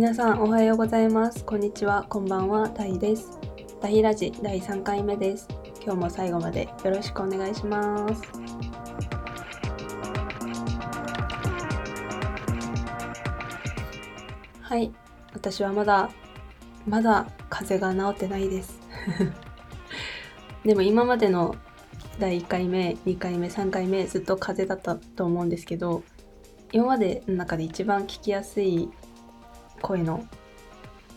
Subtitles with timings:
[0.00, 1.44] 皆さんおはようございます。
[1.44, 2.06] こんにちは。
[2.08, 3.38] こんばんはタイです。
[3.82, 5.46] タイラジ第3回目です。
[5.84, 8.22] 今日も最後までよろしくお願いします。
[14.62, 14.90] はい。
[15.34, 16.08] 私はまだ
[16.86, 18.80] まだ風邪が治ってないです。
[20.64, 21.56] でも今までの
[22.18, 26.02] 第1回目2回目3回目ずっと風邪だったと思うんですけど
[26.72, 28.88] 今までの中で一番聞きやすい
[29.80, 30.26] 声の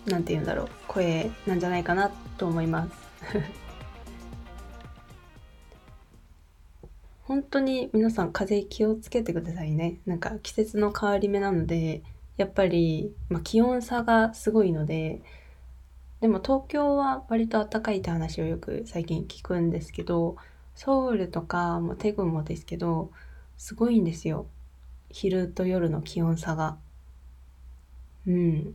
[0.05, 2.91] 何て言うんだろう声なんじゃないかなと思います。
[7.23, 9.99] 本当に皆さん風邪気をつけてくださいね。
[10.05, 12.03] なんか季節の変わり目なので
[12.37, 15.21] やっぱり、まあ、気温差がすごいので
[16.19, 20.35] でも東京は割と暖かいって話をよく最近聞くんですけど
[20.75, 23.11] ソウルとかもテグもですけど
[23.57, 24.47] すごいんですよ。
[25.09, 26.77] 昼と夜の気温差が。
[28.27, 28.73] うん。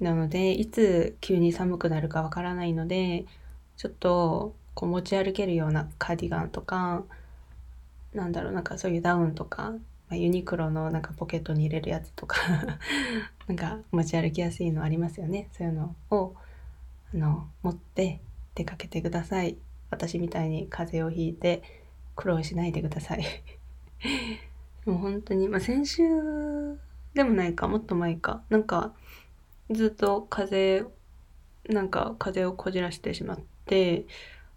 [0.00, 3.24] なのでいつ急に寒くなるかわからないので
[3.76, 7.04] ちょっとこう持ち歩けるようなカーディガンとか
[8.12, 9.78] なんだろうなんかそういうダウンとか、ま
[10.10, 12.38] あ、ユニクロのなんかポケットに入れるやつとか
[13.46, 16.34] なんか持ち歩きやすいのありますよねそういうのを
[17.14, 18.20] あの持って
[18.54, 19.56] 出かけてください。
[19.94, 21.62] 私みたいに風邪をひいて
[22.16, 23.24] 苦労しないでください
[24.84, 26.02] もう本当に、まあ、先週
[27.14, 28.42] でもないかもっと前か。
[28.50, 28.92] なんか
[29.70, 30.90] ずっと風邪
[31.68, 34.06] なんか風邪をこじらしてしまって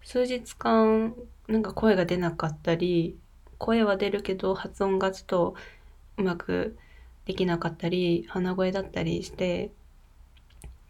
[0.03, 1.15] 数日間
[1.47, 3.17] なんか声が出なかったり
[3.57, 5.55] 声は出るけど発音がちょっと
[6.17, 6.77] うまく
[7.25, 9.71] できなかったり鼻声だったりして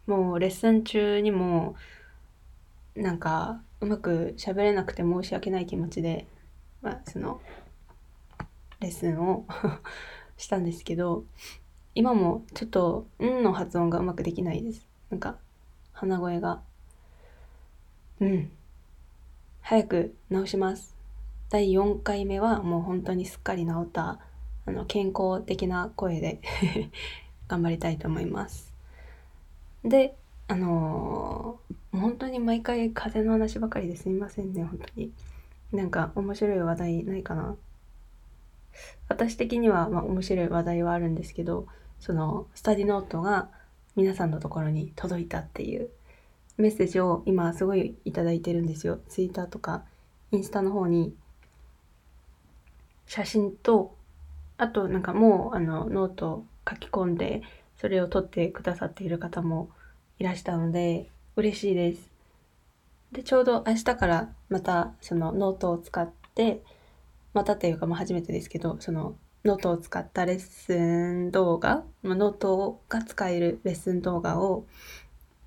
[0.07, 1.75] もうレッスン中にも
[2.95, 6.25] なんかうまく喋れなくて申し訳ない気持ちで、
[6.81, 7.41] まあ、その
[8.79, 9.45] レッスンを
[10.37, 11.23] したんですけど
[11.95, 14.87] 今もちょっと「ん」の発音がうまくできないです。
[15.09, 15.37] なんか
[15.93, 16.61] 鼻声が。
[18.19, 18.51] うん。
[19.61, 20.95] 早く治します。
[21.49, 24.19] 第4回目はもう本当にすっかり治った
[24.65, 26.39] あの健康的な声で
[27.47, 28.73] 頑張りたいと思います。
[29.83, 30.15] で
[30.47, 35.11] あのー、本当に毎回風の話ばかりですみませんね本当に。
[35.71, 37.55] なんか面白い話題ないかな
[39.07, 41.67] 私的にはまあ面白い話題はあるんですけど
[41.99, 43.49] そのスタディノートが
[43.95, 45.89] 皆さんのところに届いたっていう
[46.57, 49.83] メッセージを今すごいいいてるんですよツイッターとか
[50.31, 51.15] インスタの方に
[53.05, 53.95] 写真と
[54.57, 57.41] あとなんかもうあのノート書き込んで
[57.79, 59.69] それを撮ってくださっている方も
[60.19, 62.09] いらしたので嬉しいです。
[63.11, 66.61] でちょうど明日からまたそのノートを使って
[67.37, 69.15] またっていうかまあ初めてですけどその
[69.45, 74.65] ノートを使ったレッスン動画、まあ、ノートが使えるレッスン動画を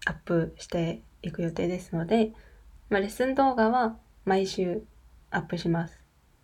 [0.06, 2.32] アップしていく予定ですので、
[2.90, 4.84] まあ、レッスン動画は毎週
[5.32, 6.00] アップします。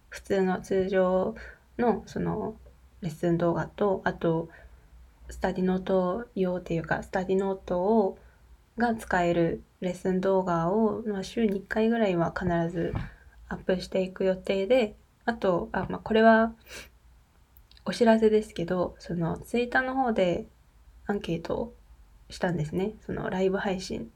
[0.08, 1.36] 普通の通常
[1.78, 2.56] のその
[3.00, 4.48] レッスン動画とあと
[5.30, 8.18] スタディノート用っていうかスタディノートを
[8.78, 12.92] が使えるレッスン動画を、まあ、週に1回ぐらいは必ず
[13.48, 14.96] アップしていく予定で
[15.26, 16.54] あとあ、まあ、これは
[17.84, 20.46] お知らせですけどそのツイッターの方で
[21.06, 21.74] アンケートを
[22.30, 22.94] したんですね。
[23.04, 24.10] そのライブ配信。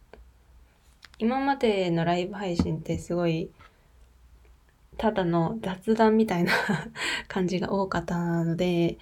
[1.18, 3.50] 今までのライブ配信ってすごい
[4.96, 6.52] ただの雑談みたいな
[7.28, 8.98] 感じが多かったので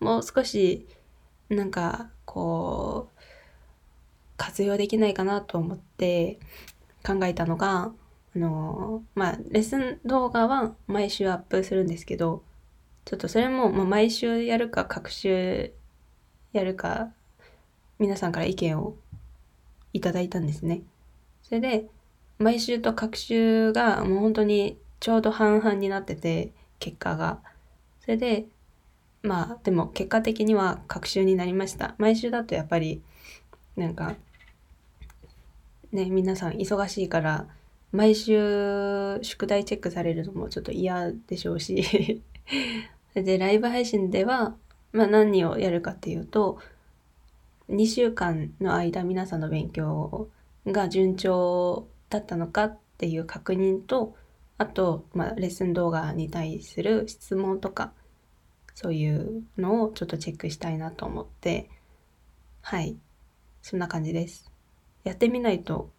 [0.00, 0.86] もう少し
[1.48, 3.20] なんかこう
[4.36, 6.38] 活用できないかなと思って
[7.04, 7.92] 考えたのが
[8.36, 12.42] あのまあレッスン動画は毎週アップするんですけど
[13.04, 15.72] ちょっとそれも、ま、毎週やるか各週
[16.52, 17.10] やるか
[17.98, 18.94] 皆さんから意見を
[19.92, 20.82] いただいたんですね。
[21.42, 21.88] それで
[22.38, 27.40] 毎週と各週がもう本当にちょうど半々になってて結果が。
[28.00, 28.46] それで
[29.22, 33.02] まあでも結果的には隔週になりました毎週だとやっぱり
[33.76, 34.14] なんか
[35.92, 37.46] ね皆さん忙しいから
[37.92, 42.22] 毎週宿題チェックされるのもちょっと嫌でしょうし。
[43.14, 44.56] でライブ配信では、
[44.92, 46.60] まあ、何をやるかっていうと
[47.68, 50.28] 2週間の間皆さんの勉強
[50.66, 54.14] が順調だったのかっていう確認と
[54.56, 57.92] あと、まあ、レッスン動画に対する質問とか
[58.80, 61.68] そういうのをちょっとチェックしたいなと思って。
[62.62, 62.96] はい。
[63.60, 64.52] そんな感じです。
[65.02, 65.90] やってみないと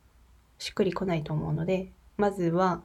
[0.59, 2.83] しっくりこないと思うのでまずは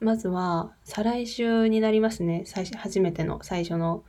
[0.00, 4.02] まずは再来週になりますね最初初めての最初の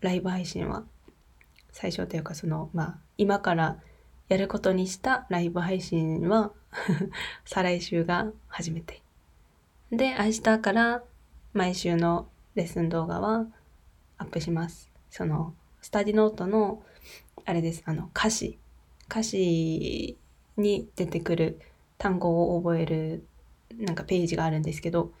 [0.00, 0.84] ライブ配信は
[1.72, 3.76] 最初というかその、まあ、今から
[4.28, 6.52] やることにしたライブ配信は
[7.44, 9.02] 再来週が初めて。
[9.90, 11.02] で、明日から
[11.52, 13.46] 毎週のレッスン動画は
[14.18, 14.88] アップします。
[15.10, 15.52] その、
[15.82, 16.82] スタディノートの、
[17.44, 18.58] あれです、あの、歌詞。
[19.08, 20.16] 歌詞
[20.60, 21.60] に出てくる
[21.98, 23.24] 単語を覚える
[23.78, 25.12] なんかページがあるんですけど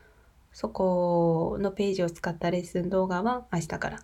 [0.52, 4.00] そこのページを使ったレッスン動画は明日から。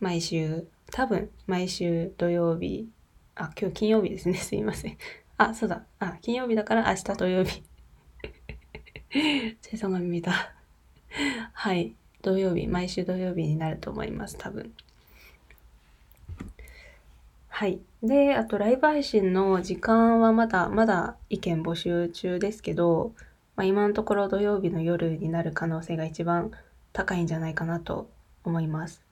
[0.00, 2.88] 毎週多分毎週土曜日。
[3.34, 4.34] あ今日金曜日ですね。
[4.36, 4.98] すいません。
[5.38, 5.84] あそうだ。
[5.98, 7.62] あ金曜日だから明日土曜日。
[9.62, 10.52] チェさが見た。
[11.52, 11.94] はい。
[12.22, 14.72] 土曜日毎週土曜日になると思います多分。
[17.58, 17.80] はい。
[18.04, 23.14] で、あとライブ配信の時間はまだ、まだ意見募集中ですけど、
[23.56, 26.52] まあ、今のところ土曜日の夜になる可能性が一番
[26.92, 28.08] 高いんじゃないかなと
[28.44, 29.02] 思います。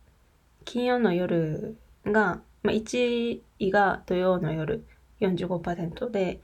[0.64, 4.84] 金曜の夜が、まあ、1位が土曜の夜
[5.19, 6.40] 45%で、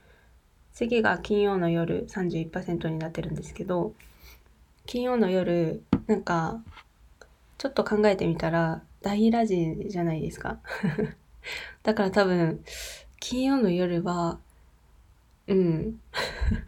[0.73, 3.93] 次が金曜の夜31%になってるんですけど、
[4.85, 6.61] 金曜の夜、なんか、
[7.57, 10.59] ちょっと考えてみたら、大ラジじゃないですか。
[11.82, 12.64] だから多分、
[13.20, 14.38] 金曜の夜は、
[15.46, 16.00] うん。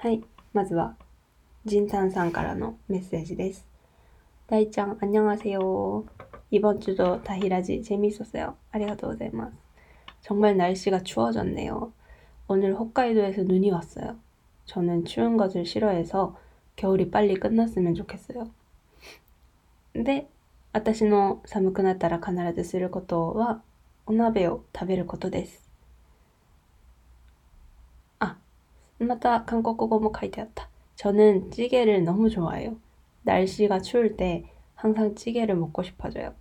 [0.00, 0.96] はい、まずは、
[1.64, 3.66] ジンタンさんからのメッセージです。
[4.46, 6.04] 大ちゃん、 안녕하세요.
[6.50, 8.56] 이번 주도 다히라지 재밌었어요.
[8.70, 9.56] ありがとうございます.
[10.22, 11.92] 정말 날씨가 추워졌네요.
[12.48, 14.16] 오늘 홋카이도에서 눈이 왔어요.
[14.66, 16.36] 저는 추운 것을 싫어해서
[16.76, 18.48] 겨울이 빨리 끝났으면 좋겠어요.
[19.92, 20.28] 근데
[20.72, 23.62] 私の寒くなったら必ずすることは
[24.04, 25.62] お鍋を食べることです.
[29.00, 30.68] また 한국어も書いてあった.
[30.96, 32.76] 저는 찌개를 너무 좋아해요.
[33.24, 36.34] 날씨가 추울 때 항상 찌개를 먹고 싶어져요.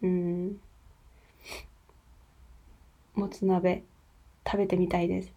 [0.02, 0.61] うん。
[3.14, 3.84] もつ鍋
[4.44, 5.32] 食べてみたいです。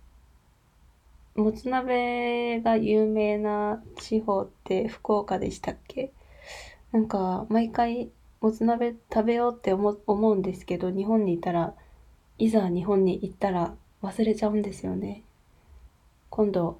[1.35, 6.11] もつ鍋が有名な地方って福岡でしたっけ？
[6.91, 8.09] なんか毎回
[8.41, 11.75] もつ鍋食べようって思思うんですけど日本にいたら
[12.39, 15.21] いざ日本に行ったら忘れちゃうんですよね。
[16.31, 16.79] 今度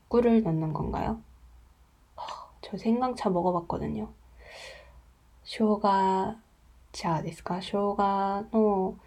[0.10, 1.20] 꿀을 넣는 건가요?
[2.62, 4.08] 저 생강차 먹어봤거든요.
[5.44, 6.36] 쇼가
[6.92, 7.60] 차 ですか?
[7.60, 8.98] 쇼가 の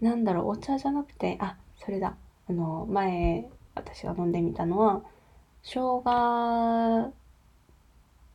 [0.00, 2.16] なんだろう 오차 じゃなくてあそれだ
[2.48, 5.02] あの前私が飲んでみたのは
[5.62, 7.12] 生姜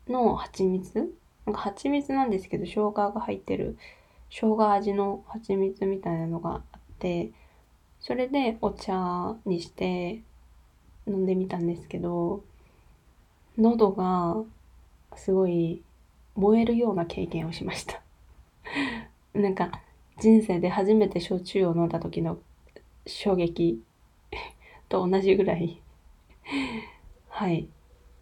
[0.08, 1.14] の蜂蜜
[1.46, 7.32] なんか蜂蜜なんですけど生姜味の蜂蜜みたいなのがあって
[8.00, 10.22] それでお茶にして
[11.09, 12.43] 飲んでみたんですけど、
[13.57, 14.37] 喉が
[15.17, 15.83] すごい
[16.37, 18.01] 燃えるような経験をしました
[19.35, 19.83] なんか
[20.21, 22.39] 人生で初めて焼酎を飲んだ時の
[23.07, 23.83] 衝撃
[24.89, 25.81] と同じぐらい
[27.39, 27.69] はい。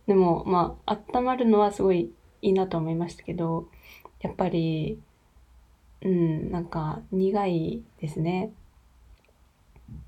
[0.07, 2.13] でも、まあ、温まるのはすごい
[2.43, 3.69] いいなと思いましたけど、
[4.21, 5.01] やっぱり、
[6.03, 8.53] うん、なんか苦いですね。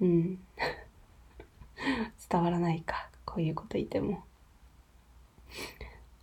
[0.00, 0.38] うん。
[2.30, 3.08] 伝わらないか。
[3.24, 4.22] こういうこと言っても。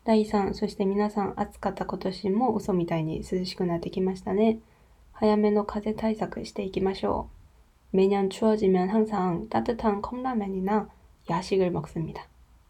[0.03, 4.59] 第3、そして皆さん暑かった今年も嘘みたいに涼しくなってきましたね。
[5.11, 7.27] 早めの風対策していきましょ
[7.93, 7.97] う。
[7.97, 10.87] 매년추워지면항상따뜻한컵라면이나
[11.29, 12.27] 야식을 먹습니다.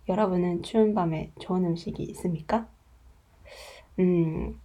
[0.09, 2.67] 여러분은 추운 밤에 좋은 음식이 있습니까?
[3.99, 4.59] 음,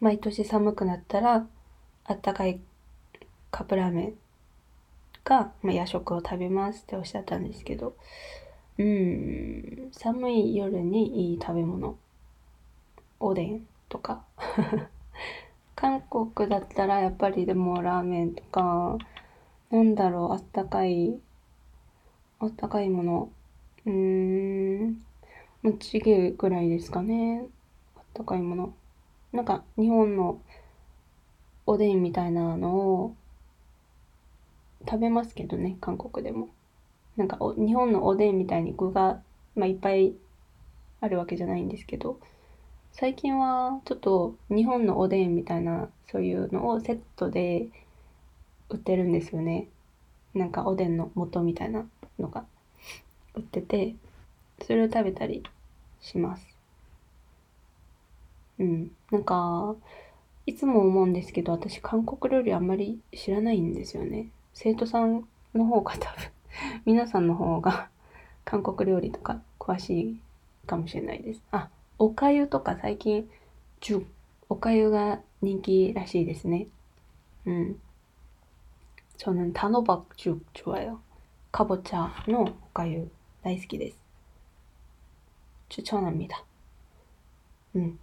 [0.00, 1.46] 毎年寒くなったら
[2.04, 2.60] あったかい
[3.50, 4.14] カップラーメン
[5.24, 7.94] が、まあ、夜食を食べますっておっしゃったんですけど、
[8.78, 11.96] 음, 寒い夜にいい食べ物。
[13.20, 14.24] おでんとか。
[15.76, 18.96] 韓国だったらやっぱりでもラーメンとか、
[19.70, 21.18] なんだろう、あったかい
[22.39, 23.29] あったかいもの
[23.85, 24.97] うーん、
[25.79, 27.47] ちげぐらいですかね。
[27.95, 28.73] あったかいもの。
[29.31, 30.39] なんか日本の
[31.65, 33.15] おでんみたいなのを
[34.87, 36.49] 食べますけどね、韓国でも。
[37.17, 39.21] なんか日本のおでんみたいに具が、
[39.55, 40.13] まあ、いっぱい
[41.01, 42.19] あるわけじゃないんですけど、
[42.93, 47.69] 最近はちょっと日本のおでんみたいなそういうのをセットで
[48.69, 49.67] 売ってるんですよね。
[50.33, 51.87] なんかおでんの素みたいな
[52.18, 52.44] のが
[53.34, 53.94] 売ってて、
[54.62, 55.42] それを食べたり
[56.00, 56.46] します。
[58.58, 58.90] うん。
[59.10, 59.74] なんか、
[60.46, 64.28] いつも思うんですけど、私韓国料理あんまり知らないんですよね。
[64.54, 66.30] 生徒さんの方が多分
[66.84, 67.88] 皆さんの方が
[68.44, 70.20] 韓国料理とか詳しい
[70.66, 71.42] かもしれないです。
[71.52, 73.28] あ、おかゆとか最近、
[74.48, 76.66] おかゆが人気らしいですね。
[77.46, 77.80] うん。
[79.22, 80.98] 저는단호박죽좋아요
[81.50, 83.10] かぼちゃのおかゆ
[83.42, 83.98] 大好きです。
[85.68, 86.44] 추천합니다
[87.74, 87.98] うん。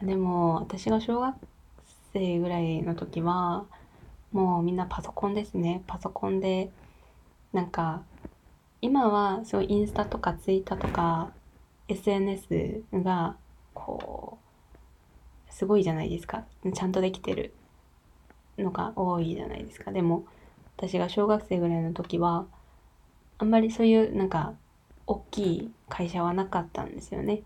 [0.00, 1.36] あ、でも私が小学
[2.12, 3.66] 生ぐらいの時は、
[4.32, 5.82] もうみんなパソコンですね。
[5.86, 6.70] パソコンで、
[7.52, 8.04] なんか
[8.85, 11.31] 今はそうインスタとかツイッターとか
[11.87, 13.35] SNS が
[13.73, 14.37] こ
[15.49, 16.45] うすごいじゃないですか。
[16.71, 17.51] ちゃんとできてる
[18.59, 19.91] のが多いじゃないですか。
[19.91, 20.25] でも
[20.77, 22.45] 私が小学生ぐらいの時は
[23.39, 24.53] あんまりそういうなんか
[25.07, 27.41] 大きい会社はなかったんですよね。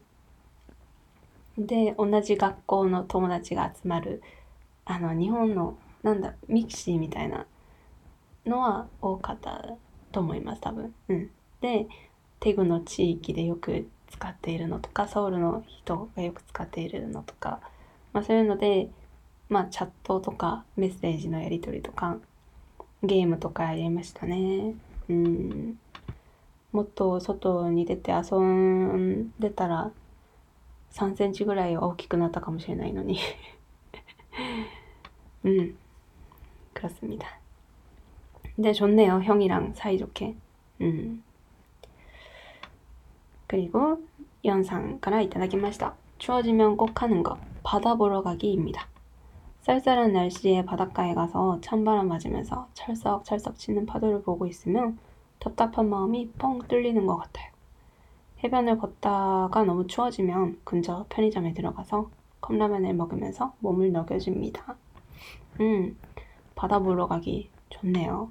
[1.58, 4.22] で同じ学校の友達が集まる
[4.84, 7.46] あの日本のなんだ mixi みたいな
[8.46, 9.78] のは多かった
[10.12, 10.94] と思います多分。
[11.10, 11.30] うん、
[11.62, 11.88] で
[12.40, 17.60] テグの地域でよく使っているのとかソウルの人がよく使っているのとか、
[18.14, 18.90] まあ、そういうので、
[19.50, 22.18] まあ、チャットとかメッセージのやり取りとか
[23.04, 24.74] ゲームとかやりましたね。
[25.10, 25.80] うん。
[26.72, 29.92] もっと外に出て遊んでたら
[30.94, 33.20] 3センチぐらい大きくなったかもしれないのに。
[35.44, 35.76] うん。
[36.74, 37.39] クラスみたい。
[38.59, 39.21] 다 네, 좋네요.
[39.23, 40.37] 형이랑 사이좋게.
[40.83, 41.23] 음.
[43.47, 44.03] 그리고
[44.45, 45.93] 연상から いただきました.
[46.19, 47.39] 추워지면 꼭 하는 것.
[47.63, 48.87] 바다 보러 가기입니다.
[49.63, 54.99] 쌀쌀한 날씨에 바닷가에 가서 찬바람 맞으면서 철썩철썩 치는 파도를 보고 있으면
[55.39, 57.51] 답답한 마음이 뻥 뚫리는 것 같아요.
[58.43, 62.11] 해변을 걷다가 너무 추워지면 근처 편의점에 들어가서
[62.43, 64.77] 컵라면을 먹으면서 몸을 녹여줍니다.
[65.61, 65.97] 음,
[66.55, 68.31] 바다 보러 가기 좋네요.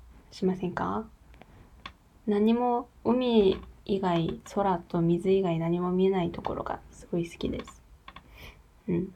[0.31, 1.05] しませんか？
[2.27, 7.81] 何も海以外空と水以外何も見えないところがすごい好きです。
[8.87, 9.13] うん。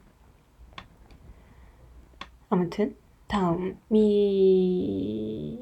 [2.49, 2.93] あ、トゥ、
[3.27, 5.59] タ、たん、み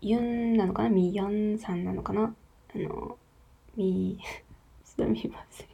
[0.00, 0.88] ゆんなのかな？
[0.88, 2.34] みヨんさんなのかな？
[2.74, 3.16] あの、
[3.76, 4.18] み、
[4.84, 5.68] すみません。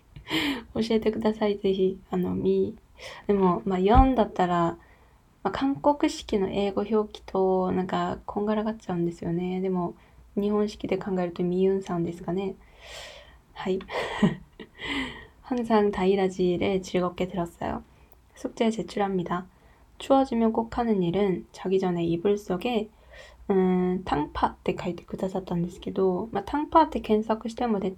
[0.75, 1.99] 教えてください、ぜひ。
[2.11, 2.77] あの、み、
[3.27, 4.79] でも、まあ、4だったら、
[5.44, 9.62] まあ、韓国式の英語表記と、なんか、こんがらがっちゃうんですよね。
[9.62, 9.96] でも、
[10.36, 12.56] 日本式で考えるとみゆんさんですかね。
[13.54, 13.80] はい。
[15.50, 17.84] 항상다이라지를즐겁게들었어요
[18.36, 19.48] 숙제제출합니다
[19.98, 22.90] 추워지면 꼭 하는 일은 자기 전에 이불 속에
[23.50, 27.96] 음, 탕파 って書いてくださったんですけど、まあ、タンパって検索しても出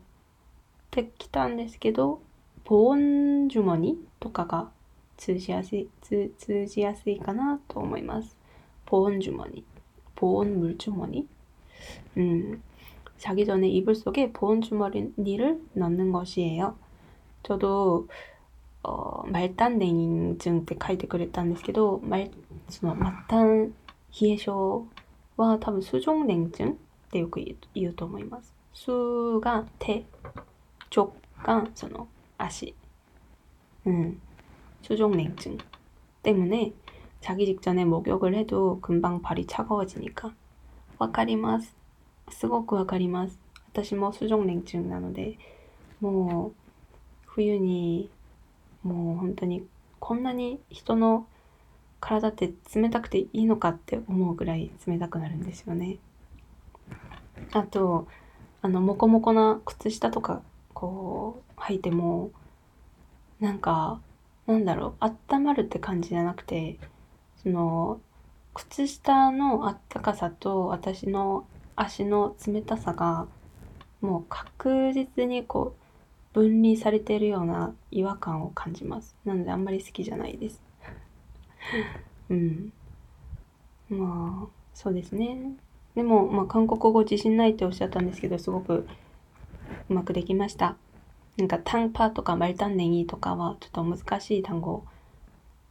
[0.90, 2.22] てきたんですけど、
[2.64, 4.72] ボーンジュモニとかが
[5.18, 8.38] 通じやすい、通じやすいかなと思います。
[8.86, 9.64] ボーンジュモニ。
[10.16, 11.28] ボーン물주머니
[12.16, 12.62] 음,
[13.18, 16.76] 자기 전에 이불 속에 보온 주머니를 넣는 것이에요.
[17.42, 18.08] 저도
[18.84, 22.30] 어, 말단 냉증 때書いてくれたんですけど、말,
[22.70, 23.72] その末端
[24.22, 24.86] 冷え症
[25.38, 26.76] は多分수족냉증っ
[27.10, 28.54] てよく言うと思います。
[28.74, 30.06] 수가手、
[30.92, 32.76] 쪽がその足。
[33.86, 34.22] うん。
[34.86, 35.58] 수족냉증
[36.24, 36.74] 때문에
[37.20, 40.34] 자기 직전에 목욕을 해도 금방 발이 차가워지니까.
[40.98, 41.76] わかります。
[42.30, 43.40] すごくわかります。
[43.74, 45.38] 私も수족냉증なので、
[46.00, 46.54] もう
[47.26, 48.10] 冬に
[48.84, 49.66] もう本当に
[50.00, 51.26] こんなに人の
[52.00, 55.98] 体って冷たくていいのかって思うぐらい冷たくなるんですよね。
[57.52, 58.08] あと、
[58.62, 60.42] あの、もこもこな靴下とか、
[60.74, 62.32] こう、履いても、
[63.40, 64.00] なんか、
[64.47, 66.81] なんだろう、温まるって感じじゃなくて、
[67.37, 68.03] その、
[68.55, 73.29] 靴下のあったかさと私の足の冷たさが
[74.01, 75.79] もう確実にこ
[76.35, 79.17] う分離されてるような違和感を感じます。
[79.25, 80.65] なのであんまり好きじゃないです。
[82.29, 82.73] うん。
[83.89, 85.57] まあ、そうですね。
[85.95, 88.87] でも、まあ、韓国語自信ないっておっしゃったんですけど、すごく
[89.89, 90.79] うまくできました。
[91.37, 94.85] なんか、タンパとかマルタンネギとかはちょっと難しい単語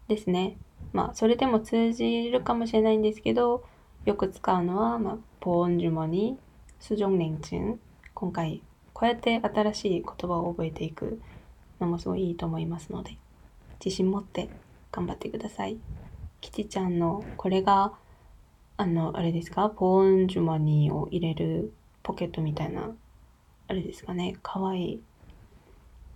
[0.07, 0.57] ですね。
[0.93, 3.63] まあ、それでも通じるかもしれないんですけど、
[4.05, 6.37] よく使うのは、まあ、ポーンジュモニ、
[6.79, 7.79] スジョンレンチン。
[8.13, 8.61] 今回、
[8.93, 11.19] こうやって新しい言葉を覚えていく
[11.81, 13.17] のもすごいいいと思いますので、
[13.83, 14.49] 自信持って
[14.91, 15.77] 頑張ってください。
[16.39, 17.93] キティちゃんのこれが、
[18.77, 19.69] あの、あれですか？
[19.69, 21.73] ポーンジュモニを入れる
[22.03, 22.91] ポケットみたいな、
[23.67, 24.37] あれですかね？
[24.43, 25.01] かわいい。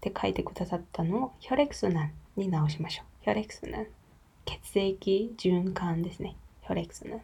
[0.00, 3.06] って書いてくださったのをヒョレクスナンに直しましょう。
[3.24, 3.86] ヒョレクスナン。
[4.46, 6.36] 血液循環ですね。
[6.62, 7.20] ヒョレクスナン。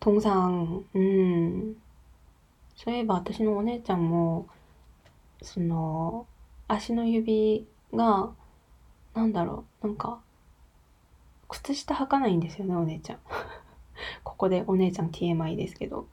[0.00, 1.76] 通常、うん。
[2.76, 4.48] そういえば私のお姉ちゃんも、
[5.40, 6.26] その、
[6.68, 8.30] 足の指が、
[9.14, 10.20] なんだろう、なんか、
[11.48, 13.18] 靴下履かないんですよね、お姉ちゃん。
[14.24, 16.06] ここでお姉ちゃん TMI ですけど。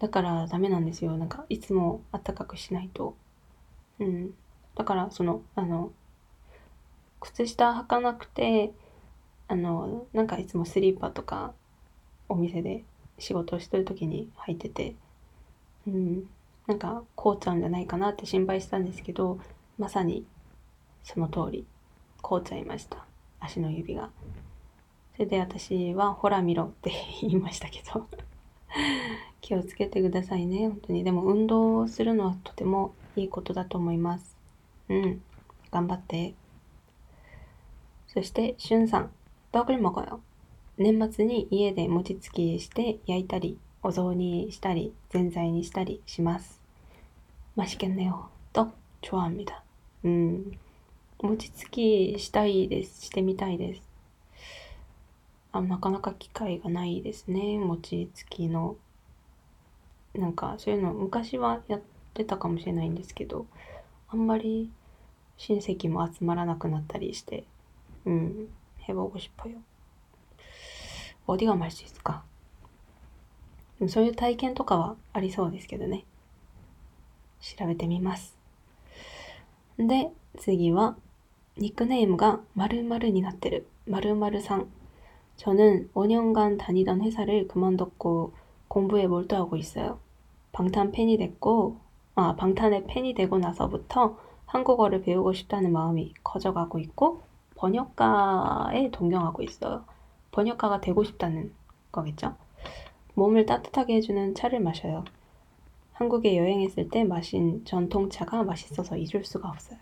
[0.00, 1.16] だからダメなんですよ。
[1.16, 3.16] なんか、いつもあったかくしないと
[4.00, 4.34] うん。
[4.74, 5.92] だから、その、あの、
[7.20, 8.72] 靴下履かなくて、
[9.48, 11.54] あの、なんかいつもスリーパーとか、
[12.28, 12.84] お店で
[13.18, 14.94] 仕事をしてる時に履いてて、
[15.86, 16.28] うん、
[16.66, 19.38] なんか凍っちゃうんじゃないかなって心配したんですけど、
[19.78, 20.24] まさに
[21.04, 21.66] その通り
[22.22, 23.04] 凍っちゃいました。
[23.40, 24.10] 足の指が。
[25.14, 28.06] それで私はほら見ろって言いましたけど
[29.40, 31.04] 気をつけてくださいね、本当に。
[31.04, 34.37] でも運動するのはとてもいいことだと思います。
[34.89, 35.21] うん。
[35.71, 36.33] 頑張って。
[38.07, 39.11] そして、しゅんさん。
[39.51, 40.19] 떡을먹어요
[40.77, 46.61] 年末に家で餅つきして焼いたり、お雑煮したり、ぜんざいにしたりします。
[47.57, 49.63] 맛있겠네요떡좋아합니다
[50.03, 50.57] うん。
[51.21, 53.05] 餅つきしたいです。
[53.05, 53.81] してみたいです。
[55.51, 57.59] あなかなか機会がないですね。
[57.59, 58.77] 餅つきの。
[60.15, 61.81] なんかそういうの昔はやっ
[62.15, 63.45] てたかもしれないんですけど、
[64.09, 64.71] あんまり
[65.37, 67.45] 親戚も集まらなくなったりして、
[68.05, 68.47] うん、
[68.87, 69.61] 해보고싶어요
[71.27, 72.23] 어디가말수있을까
[73.87, 76.05] そういう体験とかはありそうですけどね。
[77.39, 78.37] 調べてみます。
[79.79, 80.95] で、次は、
[81.57, 83.67] ニックネームが〇〇になってる。
[83.87, 84.67] 〇〇さん。
[85.37, 88.33] 저는 5년간 다니던 회사를 그만뒀고
[88.67, 89.99] 공부에 몰두하고 있어요.
[90.51, 91.77] 방탄 팬이 됐고,
[92.15, 97.21] 아, 방탄의 팬이 되고 나서부터 한국어를 배우고 싶다는 마음이 커져가고 있고,
[97.55, 99.85] 번역가에 동경하고 있어요.
[100.31, 101.53] 번역가가 되고 싶다는
[101.91, 102.35] 거겠죠?
[103.13, 105.03] 몸을 따뜻하게 해주는 차를 마셔요.
[105.93, 109.77] 한국에 여행했을 때 마신 전통차가 맛있어서 잊을 수가 없어요.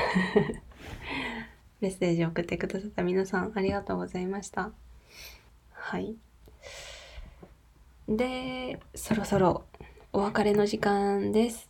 [1.81, 4.73] メッセージを送ってくださった皆さんありがとうございました。
[5.73, 6.17] はい。
[8.09, 9.65] で、そろそろ
[10.13, 11.69] お別れの時間です。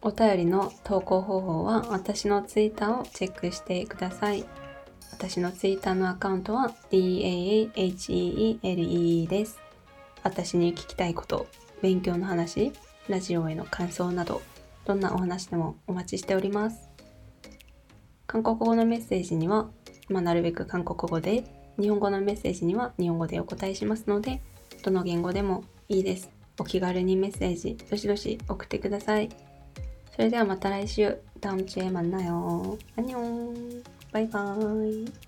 [0.00, 4.44] お便りの投稿方法は私のツイッターをチェックしてください。
[5.12, 7.66] 私のツイッターのアカウントは DAAHEELE
[9.26, 9.58] です。
[10.22, 11.48] 私に聞きたいこと、
[11.82, 12.72] 勉強の話、
[13.09, 14.41] ラジオへの感想など、
[14.85, 16.89] どんなお話でもお待ちしております。
[18.27, 19.69] 韓国語のメッセージには、
[20.09, 21.43] まあ、なるべく韓国語で、
[21.79, 24.41] 日本語のメッセージには日本語でお答えしますので、
[24.83, 26.29] どの言語でもいいです。
[26.59, 29.29] お気軽にメッセージ、どしどし送ってください。
[30.15, 35.26] それではまた来週、ダウンチェ만나요안녕バイバイ